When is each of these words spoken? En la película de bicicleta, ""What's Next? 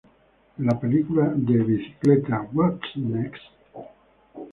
En 0.57 0.65
la 0.65 0.79
película 0.79 1.31
de 1.35 1.57
bicicleta, 1.63 2.47
""What's 2.53 2.95
Next? 2.95 3.43